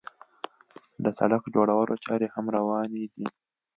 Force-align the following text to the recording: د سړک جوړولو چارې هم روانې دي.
د 1.03 1.05
سړک 1.19 1.43
جوړولو 1.55 1.95
چارې 2.05 2.27
هم 2.33 2.45
روانې 2.57 3.03
دي. 3.13 3.27